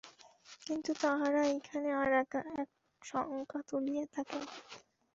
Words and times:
কিন্তু 0.67 0.91
তাঁহারা 1.01 1.41
এইখানে 1.45 1.89
আর 1.93 2.11
এক 2.19 2.31
শঙ্কা 3.01 3.59
তুলিয়া 3.69 4.05
থাকেন। 4.15 4.43